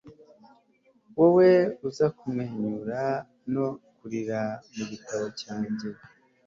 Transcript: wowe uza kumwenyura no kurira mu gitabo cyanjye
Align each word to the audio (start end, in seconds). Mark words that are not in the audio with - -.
wowe 1.17 1.49
uza 1.87 2.05
kumwenyura 2.17 3.01
no 3.53 3.65
kurira 3.97 4.39
mu 4.75 4.83
gitabo 4.91 5.25
cyanjye 5.39 5.87